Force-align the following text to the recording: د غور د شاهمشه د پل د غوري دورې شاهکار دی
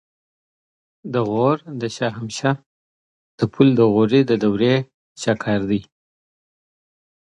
د 1.13 1.15
غور 1.29 1.57
د 1.81 1.83
شاهمشه 1.97 2.51
د 3.37 3.39
پل 3.53 3.67
د 3.79 3.81
غوري 3.93 4.21
دورې 4.41 4.75
شاهکار 5.21 5.61
دی 5.69 5.81